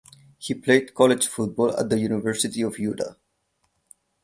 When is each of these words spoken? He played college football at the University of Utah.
He 0.39 0.55
played 0.55 0.95
college 0.95 1.27
football 1.27 1.77
at 1.77 1.89
the 1.91 1.99
University 1.99 2.63
of 2.63 2.79
Utah. 2.79 3.13